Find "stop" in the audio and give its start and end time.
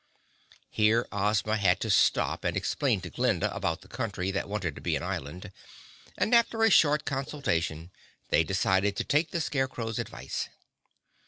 1.91-2.43